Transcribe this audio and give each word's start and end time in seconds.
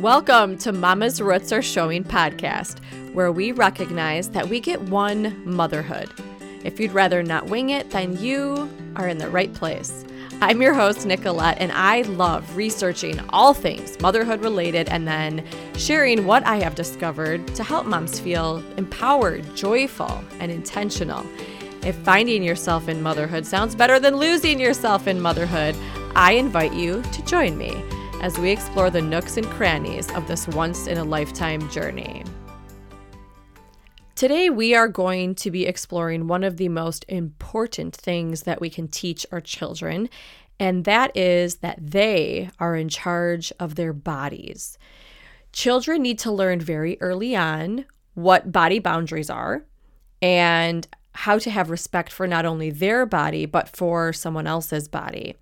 Welcome 0.00 0.58
to 0.58 0.72
Mama's 0.72 1.22
Roots 1.22 1.52
Are 1.52 1.62
Showing 1.62 2.04
podcast, 2.04 2.80
where 3.14 3.32
we 3.32 3.52
recognize 3.52 4.28
that 4.28 4.46
we 4.46 4.60
get 4.60 4.82
one 4.82 5.42
motherhood. 5.46 6.10
If 6.64 6.78
you'd 6.78 6.92
rather 6.92 7.22
not 7.22 7.46
wing 7.46 7.70
it, 7.70 7.88
then 7.88 8.14
you 8.18 8.70
are 8.96 9.08
in 9.08 9.16
the 9.16 9.30
right 9.30 9.54
place. 9.54 10.04
I'm 10.42 10.60
your 10.60 10.74
host, 10.74 11.06
Nicolette, 11.06 11.56
and 11.60 11.72
I 11.72 12.02
love 12.02 12.58
researching 12.58 13.18
all 13.30 13.54
things 13.54 13.98
motherhood 13.98 14.42
related 14.42 14.90
and 14.90 15.08
then 15.08 15.42
sharing 15.78 16.26
what 16.26 16.44
I 16.46 16.56
have 16.56 16.74
discovered 16.74 17.46
to 17.54 17.64
help 17.64 17.86
moms 17.86 18.20
feel 18.20 18.62
empowered, 18.76 19.56
joyful, 19.56 20.22
and 20.40 20.52
intentional. 20.52 21.24
If 21.86 21.96
finding 21.96 22.42
yourself 22.42 22.90
in 22.90 23.00
motherhood 23.00 23.46
sounds 23.46 23.74
better 23.74 23.98
than 23.98 24.16
losing 24.16 24.60
yourself 24.60 25.06
in 25.06 25.22
motherhood, 25.22 25.74
I 26.14 26.32
invite 26.32 26.74
you 26.74 27.00
to 27.00 27.24
join 27.24 27.56
me 27.56 27.82
as 28.22 28.38
we 28.38 28.50
explore 28.50 28.90
the 28.90 29.02
nooks 29.02 29.36
and 29.36 29.46
crannies 29.46 30.10
of 30.12 30.26
this 30.26 30.48
once 30.48 30.86
in 30.86 30.98
a 30.98 31.04
lifetime 31.04 31.68
journey. 31.70 32.24
Today, 34.14 34.48
we 34.48 34.74
are 34.74 34.88
going 34.88 35.34
to 35.36 35.50
be 35.50 35.66
exploring 35.66 36.26
one 36.26 36.42
of 36.42 36.56
the 36.56 36.70
most 36.70 37.04
important 37.08 37.94
things 37.94 38.44
that 38.44 38.60
we 38.60 38.70
can 38.70 38.88
teach 38.88 39.26
our 39.30 39.42
children, 39.42 40.08
and 40.58 40.86
that 40.86 41.14
is 41.14 41.56
that 41.56 41.78
they 41.80 42.48
are 42.58 42.74
in 42.76 42.88
charge 42.88 43.52
of 43.60 43.74
their 43.74 43.92
bodies. 43.92 44.78
Children 45.52 46.02
need 46.02 46.18
to 46.20 46.32
learn 46.32 46.60
very 46.60 47.00
early 47.00 47.36
on 47.36 47.84
what 48.14 48.52
body 48.52 48.78
boundaries 48.78 49.28
are 49.28 49.64
and 50.22 50.88
how 51.14 51.38
to 51.38 51.50
have 51.50 51.70
respect 51.70 52.10
for 52.10 52.26
not 52.26 52.46
only 52.46 52.70
their 52.70 53.04
body, 53.04 53.44
but 53.44 53.68
for 53.68 54.12
someone 54.12 54.46
else's 54.46 54.88
body. 54.88 55.36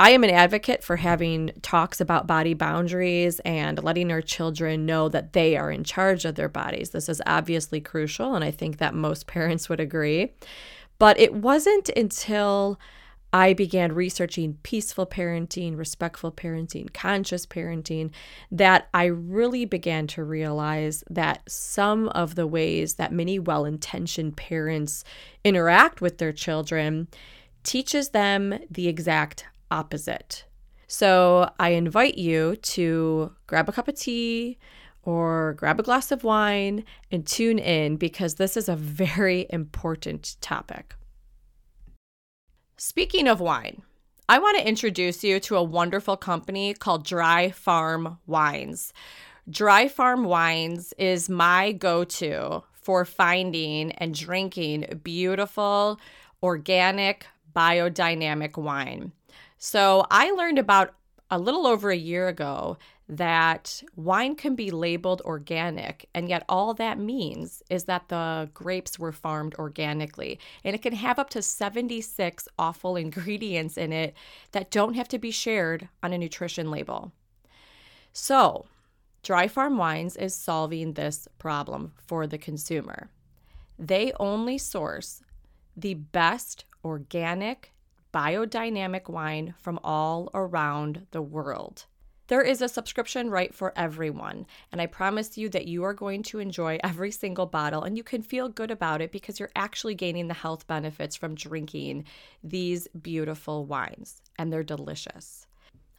I 0.00 0.12
am 0.12 0.24
an 0.24 0.30
advocate 0.30 0.82
for 0.82 0.96
having 0.96 1.50
talks 1.60 2.00
about 2.00 2.26
body 2.26 2.54
boundaries 2.54 3.38
and 3.40 3.84
letting 3.84 4.10
our 4.10 4.22
children 4.22 4.86
know 4.86 5.10
that 5.10 5.34
they 5.34 5.58
are 5.58 5.70
in 5.70 5.84
charge 5.84 6.24
of 6.24 6.36
their 6.36 6.48
bodies. 6.48 6.88
This 6.88 7.10
is 7.10 7.20
obviously 7.26 7.82
crucial, 7.82 8.34
and 8.34 8.42
I 8.42 8.50
think 8.50 8.78
that 8.78 8.94
most 8.94 9.26
parents 9.26 9.68
would 9.68 9.78
agree. 9.78 10.32
But 10.98 11.20
it 11.20 11.34
wasn't 11.34 11.90
until 11.90 12.80
I 13.34 13.52
began 13.52 13.92
researching 13.92 14.56
peaceful 14.62 15.04
parenting, 15.04 15.76
respectful 15.76 16.32
parenting, 16.32 16.90
conscious 16.94 17.44
parenting 17.44 18.10
that 18.50 18.88
I 18.94 19.04
really 19.04 19.66
began 19.66 20.06
to 20.08 20.24
realize 20.24 21.04
that 21.10 21.42
some 21.46 22.08
of 22.08 22.36
the 22.36 22.46
ways 22.46 22.94
that 22.94 23.12
many 23.12 23.38
well 23.38 23.66
intentioned 23.66 24.38
parents 24.38 25.04
interact 25.44 26.00
with 26.00 26.16
their 26.16 26.32
children 26.32 27.06
teaches 27.64 28.08
them 28.08 28.58
the 28.70 28.88
exact 28.88 29.44
opposite. 29.70 30.44
So 30.86 31.50
I 31.58 31.70
invite 31.70 32.18
you 32.18 32.56
to 32.56 33.32
grab 33.46 33.68
a 33.68 33.72
cup 33.72 33.88
of 33.88 33.94
tea 33.94 34.58
or 35.02 35.54
grab 35.54 35.80
a 35.80 35.84
glass 35.84 36.10
of 36.10 36.24
wine 36.24 36.84
and 37.10 37.26
tune 37.26 37.58
in 37.58 37.96
because 37.96 38.34
this 38.34 38.56
is 38.56 38.68
a 38.68 38.76
very 38.76 39.46
important 39.50 40.36
topic. 40.40 40.94
Speaking 42.76 43.28
of 43.28 43.40
wine, 43.40 43.82
I 44.28 44.38
want 44.38 44.58
to 44.58 44.66
introduce 44.66 45.24
you 45.24 45.40
to 45.40 45.56
a 45.56 45.62
wonderful 45.62 46.16
company 46.16 46.74
called 46.74 47.04
Dry 47.04 47.50
Farm 47.50 48.18
Wines. 48.26 48.92
Dry 49.48 49.88
Farm 49.88 50.24
Wines 50.24 50.94
is 50.98 51.28
my 51.28 51.72
go 51.72 52.04
to 52.04 52.62
for 52.72 53.04
finding 53.04 53.92
and 53.92 54.14
drinking 54.14 55.00
beautiful, 55.02 56.00
organic, 56.42 57.26
biodynamic 57.54 58.56
wine. 58.56 59.12
So 59.62 60.06
I 60.10 60.30
learned 60.30 60.58
about 60.58 60.94
a 61.30 61.38
little 61.38 61.66
over 61.66 61.90
a 61.90 61.96
year 61.96 62.28
ago 62.28 62.78
that 63.10 63.82
wine 63.94 64.34
can 64.34 64.54
be 64.54 64.70
labeled 64.70 65.20
organic, 65.26 66.08
and 66.14 66.30
yet 66.30 66.46
all 66.48 66.72
that 66.72 66.98
means 66.98 67.62
is 67.68 67.84
that 67.84 68.08
the 68.08 68.48
grapes 68.54 68.98
were 68.98 69.12
farmed 69.12 69.54
organically. 69.56 70.40
And 70.64 70.74
it 70.74 70.80
can 70.80 70.94
have 70.94 71.18
up 71.18 71.28
to 71.30 71.42
76 71.42 72.48
awful 72.58 72.96
ingredients 73.04 73.76
in 73.76 73.92
it 73.92 74.14
that 74.52 74.70
don't 74.70 74.94
have 74.94 75.08
to 75.08 75.18
be 75.18 75.30
shared 75.30 75.90
on 76.02 76.14
a 76.14 76.18
nutrition 76.18 76.70
label. 76.70 77.12
So, 78.14 78.64
Dry 79.22 79.46
Farm 79.46 79.76
Wines 79.76 80.16
is 80.16 80.34
solving 80.34 80.94
this 80.94 81.28
problem 81.38 81.92
for 82.06 82.26
the 82.26 82.38
consumer. 82.38 83.10
They 83.78 84.12
only 84.18 84.56
source 84.56 85.20
the 85.76 85.94
best 85.94 86.64
organic 86.82 87.72
biodynamic 88.12 89.08
wine 89.08 89.54
from 89.58 89.78
all 89.84 90.30
around 90.34 91.06
the 91.10 91.22
world. 91.22 91.86
There 92.30 92.42
is 92.42 92.62
a 92.62 92.68
subscription 92.68 93.28
right 93.28 93.52
for 93.52 93.72
everyone, 93.74 94.46
and 94.70 94.80
I 94.80 94.86
promise 94.86 95.36
you 95.36 95.48
that 95.48 95.66
you 95.66 95.82
are 95.82 95.92
going 95.92 96.22
to 96.24 96.38
enjoy 96.38 96.78
every 96.84 97.10
single 97.10 97.46
bottle 97.46 97.82
and 97.82 97.96
you 97.96 98.04
can 98.04 98.22
feel 98.22 98.48
good 98.48 98.70
about 98.70 99.00
it 99.00 99.10
because 99.10 99.40
you're 99.40 99.50
actually 99.56 99.96
gaining 99.96 100.28
the 100.28 100.34
health 100.34 100.66
benefits 100.68 101.16
from 101.16 101.34
drinking 101.34 102.04
these 102.44 102.86
beautiful 103.02 103.66
wines, 103.66 104.22
and 104.38 104.52
they're 104.52 104.62
delicious. 104.62 105.46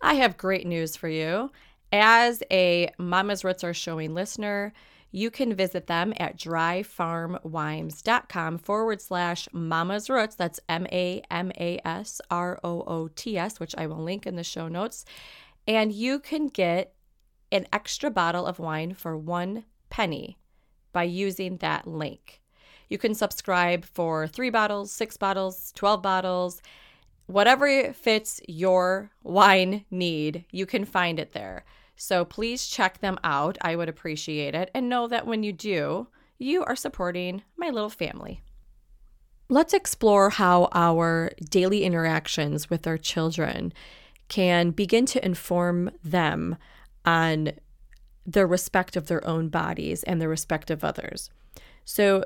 I 0.02 0.14
have 0.16 0.38
great 0.38 0.66
news 0.66 0.96
for 0.96 1.10
you. 1.10 1.52
As 1.92 2.42
a 2.50 2.90
Mama's 2.98 3.44
Roots 3.44 3.66
Are 3.66 3.74
Showing 3.74 4.14
listener, 4.14 4.72
you 5.12 5.30
can 5.30 5.54
visit 5.54 5.86
them 5.88 6.14
at 6.18 6.38
dryfarmwines.com 6.38 8.58
forward 8.58 9.02
slash 9.02 9.50
mama's 9.52 10.10
roots. 10.10 10.36
That's 10.36 10.62
M 10.70 10.88
A 10.92 11.22
M 11.30 11.52
A 11.60 11.82
S 11.86 12.22
R 12.30 12.58
O 12.64 12.84
O 12.88 13.10
T 13.10 13.38
S, 13.38 13.60
which 13.60 13.76
I 13.78 13.88
will 13.88 14.02
link 14.02 14.26
in 14.26 14.38
the 14.38 14.44
show 14.44 14.70
notes. 14.70 15.04
And 15.68 15.92
you 15.92 16.20
can 16.20 16.48
get 16.48 16.94
an 17.52 17.68
extra 17.74 18.10
bottle 18.10 18.46
of 18.46 18.60
wine 18.60 18.94
for 18.94 19.18
one 19.18 19.66
penny 19.90 20.38
by 20.94 21.04
using 21.04 21.58
that 21.58 21.86
link. 21.86 22.42
You 22.90 22.98
can 22.98 23.14
subscribe 23.14 23.86
for 23.86 24.28
three 24.28 24.50
bottles, 24.50 24.92
six 24.92 25.18
bottles, 25.18 25.72
12 25.76 26.02
bottles, 26.02 26.62
whatever 27.26 27.94
fits 27.94 28.42
your 28.48 29.12
wine 29.24 29.86
need, 29.90 30.46
you 30.52 30.66
can 30.66 30.86
find 30.86 31.20
it 31.20 31.34
there. 31.34 31.66
So 31.96 32.26
please 32.26 32.68
check 32.68 33.00
them 33.00 33.20
out. 33.24 33.58
I 33.62 33.76
would 33.76 33.90
appreciate 33.90 34.56
it. 34.56 34.72
And 34.74 34.90
know 34.90 35.08
that 35.08 35.28
when 35.28 35.44
you 35.44 35.54
do, 35.54 36.08
you 36.38 36.64
are 36.64 36.76
supporting 36.76 37.44
my 37.58 37.70
little 37.70 37.90
family. 37.90 38.42
Let's 39.50 39.74
explore 39.74 40.30
how 40.30 40.70
our 40.72 41.32
daily 41.50 41.84
interactions 41.84 42.70
with 42.70 42.88
our 42.88 42.98
children 42.98 43.74
can 44.30 44.72
begin 44.72 45.06
to 45.08 45.24
inform 45.24 45.92
them 46.04 46.56
on 47.06 47.52
their 48.26 48.48
respect 48.48 48.96
of 48.96 49.08
their 49.08 49.26
own 49.28 49.50
bodies 49.50 50.04
and 50.04 50.22
the 50.22 50.30
respect 50.30 50.72
of 50.72 50.84
others. 50.84 51.30
So, 51.84 52.26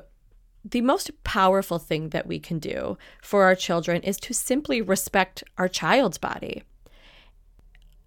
the 0.64 0.80
most 0.80 1.10
powerful 1.22 1.78
thing 1.78 2.08
that 2.10 2.26
we 2.26 2.40
can 2.40 2.58
do 2.58 2.98
for 3.22 3.44
our 3.44 3.54
children 3.54 4.02
is 4.02 4.16
to 4.18 4.34
simply 4.34 4.80
respect 4.80 5.44
our 5.58 5.68
child's 5.68 6.18
body 6.18 6.64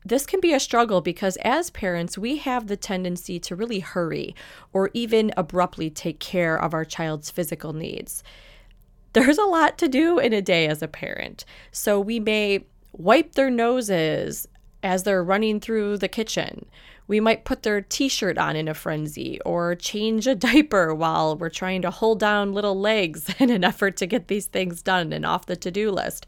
this 0.09 0.25
can 0.25 0.39
be 0.39 0.53
a 0.53 0.59
struggle 0.59 1.01
because 1.01 1.37
as 1.37 1.69
parents, 1.69 2.17
we 2.17 2.37
have 2.37 2.67
the 2.67 2.77
tendency 2.77 3.39
to 3.39 3.55
really 3.55 3.79
hurry 3.79 4.35
or 4.73 4.89
even 4.93 5.31
abruptly 5.37 5.89
take 5.89 6.19
care 6.19 6.57
of 6.57 6.73
our 6.73 6.85
child's 6.85 7.29
physical 7.29 7.73
needs. 7.73 8.23
There's 9.13 9.37
a 9.37 9.43
lot 9.43 9.77
to 9.79 9.87
do 9.87 10.19
in 10.19 10.33
a 10.33 10.41
day 10.41 10.67
as 10.67 10.81
a 10.81 10.87
parent. 10.87 11.45
So 11.71 11.99
we 11.99 12.19
may 12.19 12.65
wipe 12.91 13.33
their 13.33 13.49
noses 13.49 14.47
as 14.83 15.03
they're 15.03 15.23
running 15.23 15.59
through 15.59 15.97
the 15.97 16.07
kitchen. 16.07 16.65
We 17.07 17.19
might 17.19 17.43
put 17.43 17.63
their 17.63 17.81
t 17.81 18.07
shirt 18.07 18.37
on 18.37 18.55
in 18.55 18.67
a 18.67 18.73
frenzy 18.73 19.41
or 19.41 19.75
change 19.75 20.27
a 20.27 20.35
diaper 20.49 20.93
while 20.93 21.35
we're 21.35 21.49
trying 21.49 21.81
to 21.81 21.91
hold 21.91 22.19
down 22.19 22.53
little 22.53 22.79
legs 22.79 23.33
in 23.39 23.49
an 23.49 23.63
effort 23.63 23.97
to 23.97 24.05
get 24.05 24.27
these 24.27 24.45
things 24.45 24.81
done 24.81 25.11
and 25.11 25.25
off 25.25 25.45
the 25.45 25.55
to 25.55 25.71
do 25.71 25.91
list. 25.91 26.25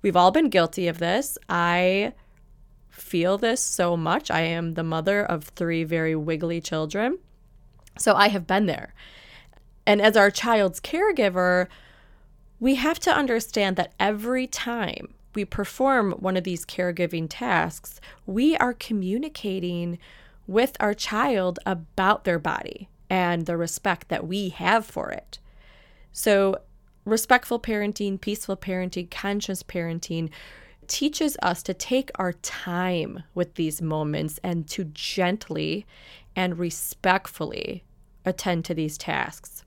We've 0.00 0.16
all 0.16 0.30
been 0.30 0.48
guilty 0.48 0.88
of 0.88 0.98
this. 0.98 1.38
I 1.48 2.12
feel 3.02 3.36
this 3.36 3.60
so 3.62 3.96
much. 3.96 4.30
I 4.30 4.40
am 4.42 4.72
the 4.72 4.82
mother 4.82 5.22
of 5.22 5.44
three 5.44 5.84
very 5.84 6.16
wiggly 6.16 6.60
children. 6.60 7.18
So 7.98 8.14
I 8.14 8.28
have 8.28 8.46
been 8.46 8.66
there. 8.66 8.94
And 9.86 10.00
as 10.00 10.16
our 10.16 10.30
child's 10.30 10.80
caregiver, 10.80 11.66
we 12.60 12.76
have 12.76 12.98
to 13.00 13.10
understand 13.10 13.76
that 13.76 13.92
every 13.98 14.46
time 14.46 15.12
we 15.34 15.44
perform 15.44 16.12
one 16.12 16.36
of 16.36 16.44
these 16.44 16.64
caregiving 16.64 17.26
tasks, 17.28 18.00
we 18.24 18.56
are 18.56 18.72
communicating 18.72 19.98
with 20.46 20.76
our 20.78 20.94
child 20.94 21.58
about 21.66 22.24
their 22.24 22.38
body 22.38 22.88
and 23.10 23.46
the 23.46 23.56
respect 23.56 24.08
that 24.08 24.26
we 24.26 24.50
have 24.50 24.86
for 24.86 25.10
it. 25.10 25.38
So, 26.12 26.58
respectful 27.04 27.58
parenting, 27.58 28.20
peaceful 28.20 28.56
parenting, 28.56 29.10
conscious 29.10 29.62
parenting 29.62 30.30
teaches 30.92 31.38
us 31.40 31.62
to 31.62 31.72
take 31.72 32.10
our 32.16 32.34
time 32.34 33.22
with 33.34 33.54
these 33.54 33.80
moments 33.80 34.38
and 34.44 34.68
to 34.68 34.84
gently 34.84 35.86
and 36.36 36.58
respectfully 36.58 37.82
attend 38.26 38.62
to 38.66 38.74
these 38.74 38.98
tasks. 38.98 39.64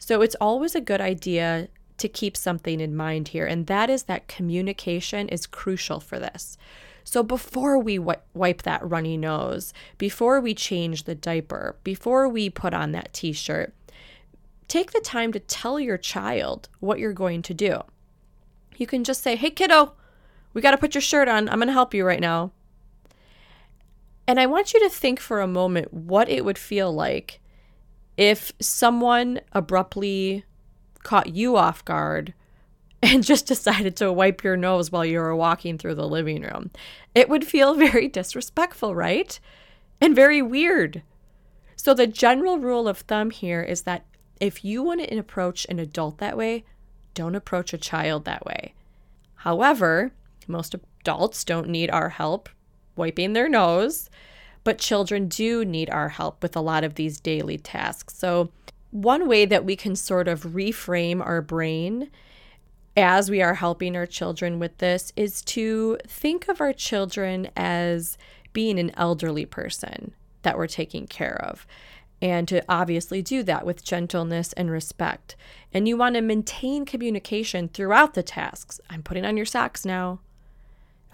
So 0.00 0.20
it's 0.20 0.34
always 0.40 0.74
a 0.74 0.80
good 0.80 1.00
idea 1.00 1.68
to 1.98 2.08
keep 2.08 2.36
something 2.36 2.80
in 2.80 2.96
mind 2.96 3.28
here, 3.28 3.46
and 3.46 3.68
that 3.68 3.88
is 3.88 4.02
that 4.04 4.26
communication 4.26 5.28
is 5.28 5.46
crucial 5.46 6.00
for 6.00 6.18
this. 6.18 6.58
So 7.04 7.22
before 7.22 7.78
we 7.78 8.00
wipe 8.00 8.62
that 8.62 8.84
runny 8.84 9.16
nose, 9.16 9.72
before 9.96 10.40
we 10.40 10.54
change 10.54 11.04
the 11.04 11.14
diaper, 11.14 11.76
before 11.84 12.28
we 12.28 12.50
put 12.50 12.74
on 12.74 12.90
that 12.92 13.12
t 13.12 13.32
shirt, 13.32 13.72
take 14.66 14.90
the 14.90 15.00
time 15.00 15.32
to 15.34 15.38
tell 15.38 15.78
your 15.78 15.98
child 15.98 16.68
what 16.80 16.98
you're 16.98 17.12
going 17.12 17.42
to 17.42 17.54
do. 17.54 17.82
You 18.76 18.88
can 18.88 19.04
just 19.04 19.22
say, 19.22 19.36
Hey, 19.36 19.50
kiddo, 19.50 19.92
we 20.54 20.62
got 20.62 20.70
to 20.70 20.78
put 20.78 20.94
your 20.94 21.02
shirt 21.02 21.28
on. 21.28 21.48
I'm 21.48 21.58
going 21.58 21.68
to 21.68 21.74
help 21.74 21.92
you 21.92 22.06
right 22.06 22.20
now. 22.20 22.52
And 24.26 24.40
I 24.40 24.46
want 24.46 24.72
you 24.72 24.80
to 24.80 24.88
think 24.88 25.20
for 25.20 25.40
a 25.40 25.46
moment 25.46 25.92
what 25.92 26.28
it 26.30 26.44
would 26.44 26.56
feel 26.56 26.92
like 26.92 27.40
if 28.16 28.52
someone 28.60 29.40
abruptly 29.52 30.44
caught 31.02 31.34
you 31.34 31.56
off 31.56 31.84
guard 31.84 32.32
and 33.02 33.22
just 33.22 33.46
decided 33.46 33.96
to 33.96 34.12
wipe 34.12 34.42
your 34.42 34.56
nose 34.56 34.90
while 34.90 35.04
you 35.04 35.18
were 35.18 35.36
walking 35.36 35.76
through 35.76 35.96
the 35.96 36.08
living 36.08 36.42
room. 36.42 36.70
It 37.14 37.28
would 37.28 37.46
feel 37.46 37.74
very 37.74 38.08
disrespectful, 38.08 38.94
right? 38.94 39.38
And 40.00 40.14
very 40.14 40.40
weird. 40.40 41.02
So, 41.76 41.92
the 41.92 42.06
general 42.06 42.58
rule 42.58 42.88
of 42.88 42.98
thumb 42.98 43.30
here 43.30 43.62
is 43.62 43.82
that 43.82 44.06
if 44.40 44.64
you 44.64 44.82
want 44.82 45.02
to 45.02 45.18
approach 45.18 45.66
an 45.68 45.78
adult 45.78 46.18
that 46.18 46.36
way, 46.36 46.64
don't 47.12 47.34
approach 47.34 47.72
a 47.72 47.78
child 47.78 48.24
that 48.24 48.46
way. 48.46 48.74
However, 49.36 50.12
most 50.48 50.74
adults 50.74 51.44
don't 51.44 51.68
need 51.68 51.90
our 51.90 52.10
help 52.10 52.48
wiping 52.96 53.32
their 53.32 53.48
nose, 53.48 54.08
but 54.62 54.78
children 54.78 55.28
do 55.28 55.64
need 55.64 55.90
our 55.90 56.10
help 56.10 56.42
with 56.42 56.56
a 56.56 56.60
lot 56.60 56.84
of 56.84 56.94
these 56.94 57.20
daily 57.20 57.58
tasks. 57.58 58.16
So, 58.16 58.50
one 58.90 59.26
way 59.26 59.44
that 59.44 59.64
we 59.64 59.74
can 59.74 59.96
sort 59.96 60.28
of 60.28 60.42
reframe 60.42 61.20
our 61.20 61.42
brain 61.42 62.10
as 62.96 63.28
we 63.28 63.42
are 63.42 63.54
helping 63.54 63.96
our 63.96 64.06
children 64.06 64.60
with 64.60 64.78
this 64.78 65.12
is 65.16 65.42
to 65.42 65.98
think 66.06 66.48
of 66.48 66.60
our 66.60 66.72
children 66.72 67.50
as 67.56 68.16
being 68.52 68.78
an 68.78 68.92
elderly 68.96 69.44
person 69.44 70.14
that 70.42 70.56
we're 70.56 70.68
taking 70.68 71.08
care 71.08 71.40
of. 71.44 71.66
And 72.22 72.46
to 72.48 72.64
obviously 72.68 73.20
do 73.20 73.42
that 73.42 73.66
with 73.66 73.84
gentleness 73.84 74.52
and 74.52 74.70
respect. 74.70 75.34
And 75.72 75.88
you 75.88 75.96
want 75.96 76.14
to 76.14 76.20
maintain 76.20 76.86
communication 76.86 77.68
throughout 77.68 78.14
the 78.14 78.22
tasks. 78.22 78.80
I'm 78.88 79.02
putting 79.02 79.24
on 79.24 79.36
your 79.36 79.44
socks 79.44 79.84
now. 79.84 80.20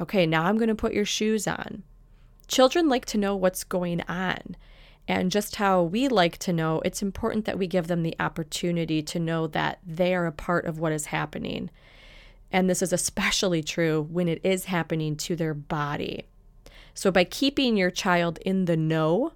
Okay, 0.01 0.27
now 0.27 0.45
I'm 0.45 0.57
going 0.57 0.69
to 0.69 0.75
put 0.75 0.95
your 0.95 1.05
shoes 1.05 1.47
on. 1.47 1.83
Children 2.49 2.89
like 2.89 3.05
to 3.07 3.19
know 3.19 3.37
what's 3.37 3.65
going 3.65 4.01
on. 4.09 4.57
And 5.07 5.31
just 5.31 5.57
how 5.57 5.83
we 5.83 6.09
like 6.09 6.39
to 6.39 6.53
know, 6.53 6.81
it's 6.85 7.03
important 7.03 7.45
that 7.45 7.59
we 7.59 7.67
give 7.67 7.89
them 7.89 8.03
the 8.03 8.17
opportunity 8.21 9.03
to 9.03 9.19
know 9.19 9.47
that 9.49 9.81
they 9.85 10.15
are 10.15 10.27
a 10.27 10.33
part 10.33 10.67
of 10.67 10.79
what 10.79 10.93
is 10.93 11.07
happening. 11.07 11.71
And 12.53 12.69
this 12.69 12.81
is 12.81 12.93
especially 12.93 13.63
true 13.63 14.07
when 14.11 14.29
it 14.29 14.41
is 14.45 14.67
happening 14.67 15.17
to 15.17 15.37
their 15.37 15.55
body. 15.55 16.27
So, 16.95 17.11
by 17.11 17.25
keeping 17.25 17.77
your 17.77 17.91
child 17.91 18.39
in 18.39 18.65
the 18.65 18.77
know, 18.77 19.33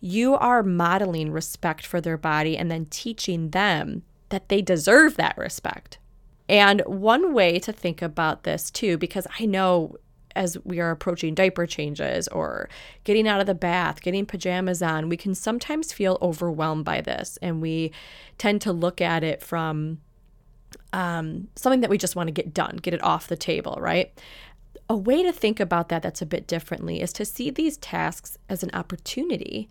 you 0.00 0.34
are 0.34 0.62
modeling 0.62 1.32
respect 1.32 1.84
for 1.86 2.00
their 2.00 2.16
body 2.16 2.56
and 2.56 2.70
then 2.70 2.86
teaching 2.86 3.50
them 3.50 4.02
that 4.28 4.48
they 4.48 4.62
deserve 4.62 5.16
that 5.16 5.36
respect. 5.36 5.98
And 6.48 6.80
one 6.86 7.34
way 7.34 7.58
to 7.60 7.72
think 7.72 8.02
about 8.02 8.44
this 8.44 8.70
too, 8.70 8.96
because 8.96 9.26
I 9.38 9.44
know 9.44 9.96
as 10.34 10.56
we 10.64 10.78
are 10.78 10.90
approaching 10.90 11.34
diaper 11.34 11.66
changes 11.66 12.28
or 12.28 12.68
getting 13.04 13.26
out 13.26 13.40
of 13.40 13.46
the 13.46 13.54
bath, 13.54 14.00
getting 14.02 14.24
pajamas 14.24 14.82
on, 14.82 15.08
we 15.08 15.16
can 15.16 15.34
sometimes 15.34 15.92
feel 15.92 16.16
overwhelmed 16.22 16.84
by 16.84 17.00
this. 17.00 17.38
And 17.42 17.60
we 17.60 17.92
tend 18.38 18.60
to 18.62 18.72
look 18.72 19.00
at 19.00 19.24
it 19.24 19.42
from 19.42 19.98
um, 20.92 21.48
something 21.56 21.80
that 21.80 21.90
we 21.90 21.98
just 21.98 22.14
want 22.14 22.28
to 22.28 22.32
get 22.32 22.54
done, 22.54 22.76
get 22.76 22.94
it 22.94 23.02
off 23.02 23.26
the 23.26 23.36
table, 23.36 23.78
right? 23.80 24.12
A 24.88 24.96
way 24.96 25.22
to 25.22 25.32
think 25.32 25.60
about 25.60 25.88
that 25.88 26.02
that's 26.02 26.22
a 26.22 26.26
bit 26.26 26.46
differently 26.46 27.02
is 27.02 27.12
to 27.14 27.24
see 27.24 27.50
these 27.50 27.76
tasks 27.76 28.38
as 28.48 28.62
an 28.62 28.70
opportunity 28.72 29.68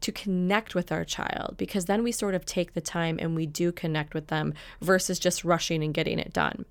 to 0.00 0.12
connect 0.12 0.74
with 0.74 0.90
our 0.90 1.04
child 1.04 1.54
because 1.56 1.86
then 1.86 2.02
we 2.02 2.12
sort 2.12 2.34
of 2.34 2.44
take 2.44 2.74
the 2.74 2.80
time 2.80 3.18
and 3.20 3.34
we 3.34 3.46
do 3.46 3.72
connect 3.72 4.14
with 4.14 4.28
them 4.28 4.54
versus 4.80 5.18
just 5.18 5.44
rushing 5.44 5.82
and 5.82 5.94
getting 5.94 6.18
it 6.18 6.32
done. 6.32 6.64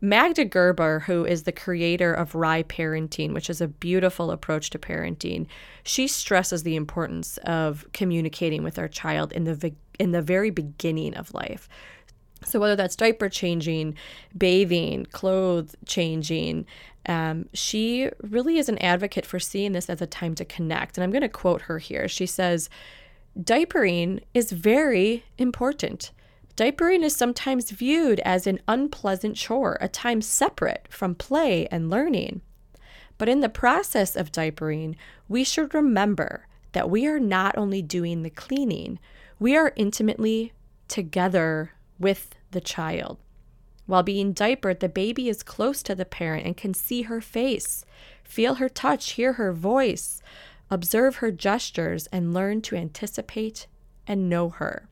Magda 0.00 0.44
Gerber, 0.44 1.00
who 1.00 1.24
is 1.24 1.42
the 1.42 1.52
creator 1.52 2.14
of 2.14 2.36
RIE 2.36 2.62
Parenting, 2.62 3.34
which 3.34 3.50
is 3.50 3.60
a 3.60 3.66
beautiful 3.66 4.30
approach 4.30 4.70
to 4.70 4.78
parenting, 4.78 5.46
she 5.82 6.06
stresses 6.06 6.62
the 6.62 6.76
importance 6.76 7.36
of 7.38 7.84
communicating 7.92 8.62
with 8.62 8.78
our 8.78 8.88
child 8.88 9.32
in 9.32 9.44
the 9.44 9.74
in 9.98 10.12
the 10.12 10.22
very 10.22 10.50
beginning 10.50 11.16
of 11.16 11.34
life. 11.34 11.68
So 12.44 12.60
whether 12.60 12.76
that's 12.76 12.94
diaper 12.94 13.28
changing, 13.28 13.96
bathing, 14.36 15.06
clothes 15.06 15.74
changing, 15.86 16.66
um, 17.08 17.48
she 17.54 18.10
really 18.22 18.58
is 18.58 18.68
an 18.68 18.78
advocate 18.78 19.26
for 19.26 19.40
seeing 19.40 19.72
this 19.72 19.90
as 19.90 20.00
a 20.00 20.06
time 20.06 20.34
to 20.36 20.44
connect. 20.44 20.96
And 20.96 21.04
I'm 21.04 21.10
going 21.10 21.22
to 21.22 21.28
quote 21.28 21.62
her 21.62 21.78
here. 21.78 22.06
She 22.06 22.26
says, 22.26 22.68
"Diapering 23.38 24.22
is 24.34 24.52
very 24.52 25.24
important." 25.38 26.12
Diapering 26.56 27.04
is 27.04 27.14
sometimes 27.14 27.70
viewed 27.70 28.18
as 28.20 28.46
an 28.46 28.60
unpleasant 28.66 29.36
chore, 29.36 29.78
a 29.80 29.88
time 29.88 30.20
separate 30.20 30.86
from 30.90 31.14
play 31.14 31.68
and 31.68 31.88
learning. 31.88 32.40
But 33.16 33.28
in 33.28 33.40
the 33.40 33.48
process 33.48 34.16
of 34.16 34.32
diapering, 34.32 34.96
we 35.28 35.44
should 35.44 35.72
remember 35.72 36.46
that 36.72 36.90
we 36.90 37.06
are 37.06 37.20
not 37.20 37.56
only 37.56 37.80
doing 37.80 38.22
the 38.22 38.30
cleaning, 38.30 38.98
we 39.38 39.56
are 39.56 39.72
intimately 39.76 40.52
together 40.88 41.72
with 41.98 42.34
the 42.50 42.60
child. 42.60 43.18
While 43.88 44.02
being 44.02 44.34
diapered, 44.34 44.80
the 44.80 44.88
baby 44.90 45.30
is 45.30 45.42
close 45.42 45.82
to 45.84 45.94
the 45.94 46.04
parent 46.04 46.44
and 46.44 46.54
can 46.54 46.74
see 46.74 47.02
her 47.02 47.22
face, 47.22 47.86
feel 48.22 48.56
her 48.56 48.68
touch, 48.68 49.12
hear 49.12 49.32
her 49.32 49.50
voice, 49.54 50.20
observe 50.70 51.16
her 51.16 51.30
gestures, 51.30 52.06
and 52.08 52.34
learn 52.34 52.60
to 52.60 52.76
anticipate 52.76 53.66
and 54.06 54.28
know 54.28 54.50
her. 54.50 54.90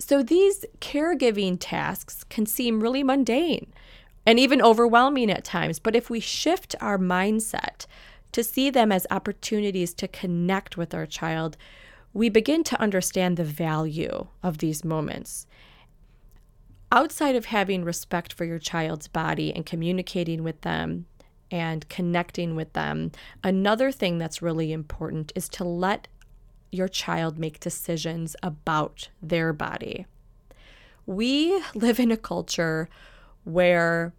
So 0.00 0.24
these 0.24 0.64
caregiving 0.80 1.56
tasks 1.60 2.24
can 2.24 2.46
seem 2.46 2.80
really 2.80 3.04
mundane 3.04 3.72
and 4.26 4.40
even 4.40 4.60
overwhelming 4.60 5.30
at 5.30 5.44
times. 5.44 5.78
But 5.78 5.94
if 5.94 6.10
we 6.10 6.18
shift 6.18 6.74
our 6.80 6.98
mindset 6.98 7.86
to 8.32 8.42
see 8.42 8.70
them 8.70 8.90
as 8.90 9.06
opportunities 9.08 9.94
to 9.94 10.08
connect 10.08 10.76
with 10.76 10.92
our 10.94 11.06
child, 11.06 11.56
we 12.12 12.28
begin 12.28 12.64
to 12.64 12.80
understand 12.80 13.36
the 13.36 13.44
value 13.44 14.26
of 14.42 14.58
these 14.58 14.84
moments. 14.84 15.46
Outside 16.92 17.34
of 17.34 17.46
having 17.46 17.84
respect 17.84 18.32
for 18.32 18.44
your 18.44 18.58
child's 18.58 19.08
body 19.08 19.52
and 19.54 19.66
communicating 19.66 20.42
with 20.42 20.60
them 20.60 21.06
and 21.50 21.88
connecting 21.88 22.54
with 22.54 22.72
them, 22.74 23.12
another 23.42 23.90
thing 23.90 24.18
that's 24.18 24.42
really 24.42 24.72
important 24.72 25.32
is 25.34 25.48
to 25.50 25.64
let 25.64 26.08
your 26.70 26.88
child 26.88 27.38
make 27.38 27.60
decisions 27.60 28.36
about 28.42 29.08
their 29.20 29.52
body. 29.52 30.06
We 31.06 31.60
live 31.74 32.00
in 32.00 32.10
a 32.10 32.16
culture 32.16 32.88
where 33.44 34.12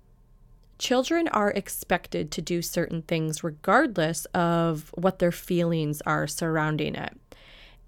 children 0.77 1.27
are 1.29 1.51
expected 1.51 2.31
to 2.31 2.41
do 2.41 2.61
certain 2.61 3.01
things 3.01 3.43
regardless 3.43 4.25
of 4.33 4.91
what 4.95 5.19
their 5.19 5.31
feelings 5.31 6.01
are 6.05 6.27
surrounding 6.27 6.95
it. 6.95 7.17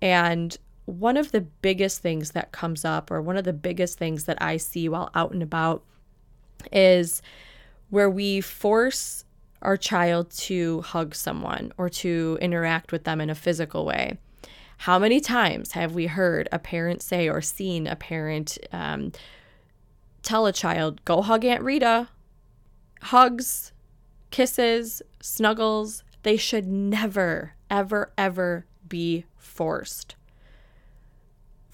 And 0.01 0.57
one 0.89 1.17
of 1.17 1.31
the 1.31 1.41
biggest 1.41 2.01
things 2.01 2.31
that 2.31 2.51
comes 2.51 2.83
up, 2.83 3.11
or 3.11 3.21
one 3.21 3.37
of 3.37 3.43
the 3.43 3.53
biggest 3.53 3.97
things 3.97 4.25
that 4.25 4.41
I 4.41 4.57
see 4.57 4.89
while 4.89 5.09
out 5.15 5.31
and 5.31 5.43
about, 5.43 5.83
is 6.71 7.21
where 7.89 8.09
we 8.09 8.41
force 8.41 9.25
our 9.61 9.77
child 9.77 10.31
to 10.31 10.81
hug 10.81 11.13
someone 11.15 11.71
or 11.77 11.89
to 11.89 12.37
interact 12.41 12.91
with 12.91 13.03
them 13.03 13.19
in 13.19 13.29
a 13.29 13.35
physical 13.35 13.85
way. 13.85 14.17
How 14.77 14.97
many 14.97 15.19
times 15.19 15.73
have 15.73 15.93
we 15.93 16.07
heard 16.07 16.47
a 16.51 16.59
parent 16.59 17.01
say 17.01 17.27
or 17.27 17.41
seen 17.41 17.85
a 17.85 17.97
parent 17.97 18.57
um, 18.71 19.11
tell 20.23 20.45
a 20.45 20.53
child, 20.53 21.03
go 21.03 21.21
hug 21.21 21.43
Aunt 21.43 21.61
Rita? 21.61 22.07
Hugs, 23.01 23.73
kisses, 24.31 25.01
snuggles, 25.21 26.03
they 26.23 26.37
should 26.37 26.67
never, 26.67 27.55
ever, 27.69 28.13
ever 28.17 28.65
be 28.87 29.25
forced. 29.37 30.15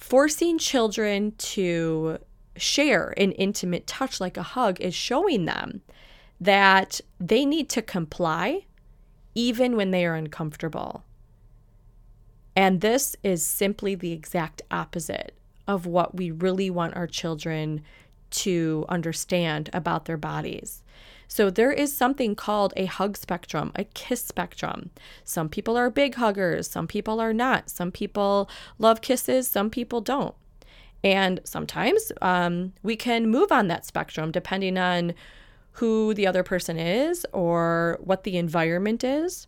Forcing 0.06 0.60
children 0.60 1.32
to 1.32 2.20
share 2.56 3.16
an 3.18 3.32
intimate 3.32 3.88
touch 3.88 4.22
like 4.22 4.38
a 4.38 4.44
hug 4.44 4.80
is 4.80 4.94
showing 4.94 5.46
them 5.46 5.82
that 6.40 7.02
they 7.20 7.44
need 7.44 7.70
to 7.70 7.82
comply 7.82 8.68
even 9.34 9.76
when 9.76 9.90
they 9.90 10.06
are 10.06 10.14
uncomfortable. 10.14 11.04
And 12.56 12.82
this 12.82 13.16
is 13.24 13.44
simply 13.44 13.96
the 13.96 14.12
exact 14.12 14.62
opposite 14.70 15.34
of 15.68 15.88
what 15.88 16.16
we 16.16 16.30
really 16.30 16.70
want 16.70 16.96
our 16.96 17.08
children 17.08 17.82
to 18.30 18.86
understand 18.88 19.72
about 19.74 20.06
their 20.06 20.18
bodies. 20.18 20.84
So, 21.28 21.50
there 21.50 21.72
is 21.72 21.96
something 21.96 22.36
called 22.36 22.74
a 22.76 22.86
hug 22.86 23.18
spectrum, 23.18 23.72
a 23.76 23.84
kiss 23.84 24.24
spectrum. 24.24 24.92
Some 25.24 25.50
people 25.50 25.78
are 25.78 25.90
big 25.90 26.16
huggers, 26.16 26.70
some 26.70 26.88
people 26.88 27.20
are 27.20 27.34
not. 27.34 27.70
Some 27.70 27.92
people 27.92 28.50
love 28.80 29.02
kisses, 29.02 29.48
some 29.48 29.70
people 29.70 30.02
don't. 30.02 30.36
And 31.04 31.40
sometimes 31.44 32.12
um, 32.22 32.74
we 32.82 32.96
can 32.96 33.30
move 33.30 33.52
on 33.52 33.68
that 33.68 33.86
spectrum 33.86 34.32
depending 34.32 34.78
on 34.78 35.14
who 35.74 36.14
the 36.14 36.26
other 36.26 36.42
person 36.42 36.80
is 36.80 37.28
or 37.32 38.00
what 38.02 38.24
the 38.24 38.38
environment 38.38 39.04
is. 39.04 39.48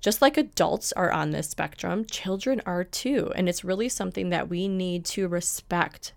Just 0.00 0.22
like 0.22 0.36
adults 0.36 0.92
are 0.92 1.10
on 1.10 1.30
this 1.30 1.48
spectrum, 1.48 2.04
children 2.04 2.62
are 2.64 2.84
too. 2.84 3.32
And 3.34 3.48
it's 3.48 3.64
really 3.64 3.88
something 3.88 4.30
that 4.30 4.48
we 4.48 4.68
need 4.68 5.04
to 5.06 5.28
respect. 5.28 6.12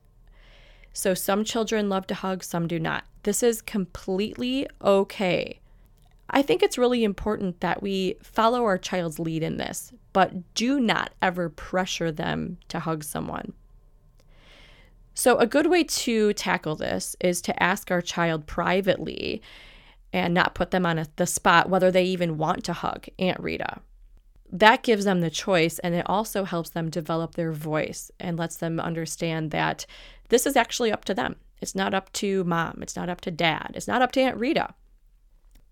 So 0.93 1.13
some 1.13 1.43
children 1.43 1.89
love 1.89 2.07
to 2.07 2.13
hug, 2.13 2.43
some 2.43 2.67
do 2.67 2.79
not. 2.79 3.03
This 3.27 3.43
is 3.43 3.61
completely 3.61 4.69
okay. 4.81 5.59
I 6.29 6.41
think 6.41 6.63
it's 6.63 6.77
really 6.77 7.03
important 7.03 7.59
that 7.59 7.81
we 7.81 8.15
follow 8.23 8.63
our 8.63 8.77
child's 8.77 9.19
lead 9.19 9.43
in 9.43 9.57
this, 9.57 9.91
but 10.13 10.53
do 10.53 10.79
not 10.79 11.11
ever 11.21 11.49
pressure 11.49 12.09
them 12.09 12.57
to 12.69 12.79
hug 12.79 13.03
someone. 13.03 13.51
So, 15.13 15.37
a 15.39 15.45
good 15.45 15.67
way 15.67 15.83
to 15.83 16.31
tackle 16.35 16.77
this 16.77 17.17
is 17.19 17.41
to 17.41 17.61
ask 17.61 17.91
our 17.91 18.01
child 18.01 18.47
privately 18.47 19.41
and 20.13 20.33
not 20.33 20.55
put 20.55 20.71
them 20.71 20.85
on 20.85 20.97
a, 20.97 21.07
the 21.17 21.27
spot 21.27 21.69
whether 21.69 21.91
they 21.91 22.05
even 22.05 22.37
want 22.37 22.63
to 22.63 22.71
hug 22.71 23.07
Aunt 23.19 23.41
Rita. 23.41 23.81
That 24.49 24.83
gives 24.83 25.03
them 25.03 25.19
the 25.19 25.29
choice 25.29 25.79
and 25.79 25.93
it 25.93 26.05
also 26.09 26.45
helps 26.45 26.69
them 26.69 26.89
develop 26.89 27.35
their 27.35 27.51
voice 27.51 28.09
and 28.21 28.39
lets 28.39 28.55
them 28.55 28.79
understand 28.79 29.51
that 29.51 29.85
this 30.29 30.45
is 30.45 30.55
actually 30.55 30.93
up 30.93 31.03
to 31.03 31.13
them. 31.13 31.35
It's 31.61 31.75
not 31.75 31.93
up 31.93 32.11
to 32.13 32.43
mom, 32.43 32.79
it's 32.81 32.95
not 32.95 33.09
up 33.09 33.21
to 33.21 33.31
dad, 33.31 33.71
it's 33.75 33.87
not 33.87 34.01
up 34.01 34.11
to 34.13 34.21
Aunt 34.21 34.37
Rita 34.37 34.73